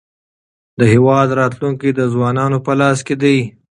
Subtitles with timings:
[0.79, 3.37] د هېواد راتلونکی د ځوانانو په لاس کې دی.